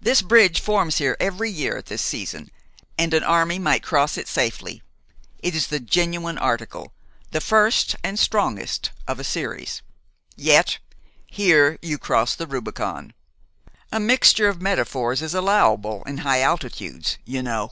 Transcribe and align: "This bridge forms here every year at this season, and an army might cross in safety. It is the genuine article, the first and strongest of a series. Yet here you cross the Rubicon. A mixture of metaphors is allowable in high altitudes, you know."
"This 0.00 0.20
bridge 0.20 0.58
forms 0.58 0.96
here 0.98 1.16
every 1.20 1.48
year 1.48 1.76
at 1.76 1.86
this 1.86 2.02
season, 2.02 2.50
and 2.98 3.14
an 3.14 3.22
army 3.22 3.60
might 3.60 3.84
cross 3.84 4.18
in 4.18 4.26
safety. 4.26 4.82
It 5.44 5.54
is 5.54 5.68
the 5.68 5.78
genuine 5.78 6.38
article, 6.38 6.92
the 7.30 7.40
first 7.40 7.94
and 8.02 8.18
strongest 8.18 8.90
of 9.06 9.20
a 9.20 9.22
series. 9.22 9.80
Yet 10.34 10.78
here 11.28 11.78
you 11.82 11.98
cross 11.98 12.34
the 12.34 12.48
Rubicon. 12.48 13.12
A 13.92 14.00
mixture 14.00 14.48
of 14.48 14.60
metaphors 14.60 15.22
is 15.22 15.34
allowable 15.34 16.02
in 16.02 16.18
high 16.26 16.40
altitudes, 16.42 17.18
you 17.24 17.40
know." 17.40 17.70